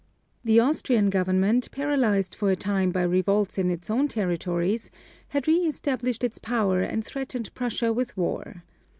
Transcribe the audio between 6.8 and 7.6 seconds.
and threatened